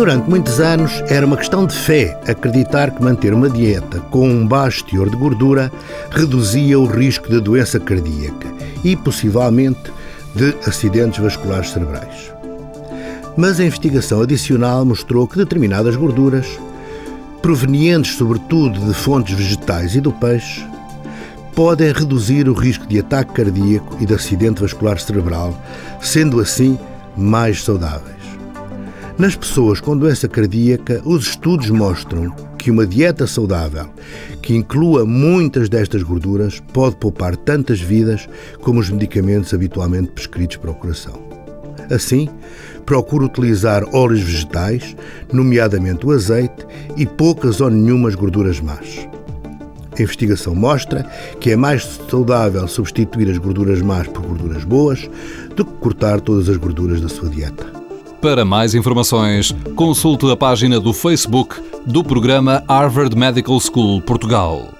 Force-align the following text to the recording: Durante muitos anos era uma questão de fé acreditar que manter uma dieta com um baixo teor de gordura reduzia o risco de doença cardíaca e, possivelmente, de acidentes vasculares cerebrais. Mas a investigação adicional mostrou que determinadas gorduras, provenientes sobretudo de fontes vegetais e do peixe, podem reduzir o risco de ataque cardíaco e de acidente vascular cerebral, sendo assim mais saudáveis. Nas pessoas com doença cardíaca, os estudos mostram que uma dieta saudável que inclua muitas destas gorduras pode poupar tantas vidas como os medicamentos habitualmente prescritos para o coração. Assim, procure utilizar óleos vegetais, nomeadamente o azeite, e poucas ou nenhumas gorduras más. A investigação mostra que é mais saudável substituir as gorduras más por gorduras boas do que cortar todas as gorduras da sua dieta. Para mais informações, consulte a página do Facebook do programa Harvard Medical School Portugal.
Durante 0.00 0.30
muitos 0.30 0.60
anos 0.60 1.04
era 1.08 1.26
uma 1.26 1.36
questão 1.36 1.66
de 1.66 1.76
fé 1.76 2.18
acreditar 2.26 2.90
que 2.90 3.02
manter 3.02 3.34
uma 3.34 3.50
dieta 3.50 4.00
com 4.10 4.26
um 4.26 4.48
baixo 4.48 4.82
teor 4.86 5.10
de 5.10 5.16
gordura 5.16 5.70
reduzia 6.10 6.80
o 6.80 6.86
risco 6.86 7.28
de 7.28 7.38
doença 7.38 7.78
cardíaca 7.78 8.48
e, 8.82 8.96
possivelmente, 8.96 9.92
de 10.34 10.56
acidentes 10.66 11.20
vasculares 11.22 11.68
cerebrais. 11.68 12.32
Mas 13.36 13.60
a 13.60 13.64
investigação 13.66 14.22
adicional 14.22 14.86
mostrou 14.86 15.28
que 15.28 15.36
determinadas 15.36 15.96
gorduras, 15.96 16.46
provenientes 17.42 18.16
sobretudo 18.16 18.80
de 18.80 18.94
fontes 18.94 19.34
vegetais 19.34 19.94
e 19.94 20.00
do 20.00 20.12
peixe, 20.12 20.66
podem 21.54 21.92
reduzir 21.92 22.48
o 22.48 22.54
risco 22.54 22.86
de 22.86 23.00
ataque 23.00 23.34
cardíaco 23.34 23.98
e 24.00 24.06
de 24.06 24.14
acidente 24.14 24.62
vascular 24.62 24.98
cerebral, 24.98 25.54
sendo 26.00 26.40
assim 26.40 26.78
mais 27.14 27.62
saudáveis. 27.62 28.19
Nas 29.20 29.36
pessoas 29.36 29.82
com 29.82 29.94
doença 29.94 30.26
cardíaca, 30.26 31.02
os 31.04 31.26
estudos 31.26 31.68
mostram 31.68 32.34
que 32.56 32.70
uma 32.70 32.86
dieta 32.86 33.26
saudável 33.26 33.84
que 34.40 34.54
inclua 34.54 35.04
muitas 35.04 35.68
destas 35.68 36.02
gorduras 36.02 36.58
pode 36.72 36.96
poupar 36.96 37.36
tantas 37.36 37.78
vidas 37.82 38.26
como 38.62 38.80
os 38.80 38.88
medicamentos 38.88 39.52
habitualmente 39.52 40.12
prescritos 40.12 40.56
para 40.56 40.70
o 40.70 40.74
coração. 40.74 41.20
Assim, 41.90 42.30
procure 42.86 43.26
utilizar 43.26 43.84
óleos 43.94 44.22
vegetais, 44.22 44.96
nomeadamente 45.30 46.06
o 46.06 46.12
azeite, 46.12 46.66
e 46.96 47.04
poucas 47.04 47.60
ou 47.60 47.68
nenhumas 47.68 48.14
gorduras 48.14 48.58
más. 48.58 49.06
A 49.98 50.02
investigação 50.02 50.54
mostra 50.54 51.04
que 51.38 51.50
é 51.50 51.56
mais 51.56 52.00
saudável 52.08 52.66
substituir 52.66 53.30
as 53.30 53.36
gorduras 53.36 53.82
más 53.82 54.08
por 54.08 54.22
gorduras 54.22 54.64
boas 54.64 55.10
do 55.54 55.62
que 55.62 55.74
cortar 55.74 56.22
todas 56.22 56.48
as 56.48 56.56
gorduras 56.56 57.02
da 57.02 57.08
sua 57.10 57.28
dieta. 57.28 57.79
Para 58.20 58.44
mais 58.44 58.74
informações, 58.74 59.54
consulte 59.74 60.30
a 60.30 60.36
página 60.36 60.78
do 60.78 60.92
Facebook 60.92 61.56
do 61.86 62.04
programa 62.04 62.62
Harvard 62.68 63.16
Medical 63.16 63.58
School 63.58 64.02
Portugal. 64.02 64.79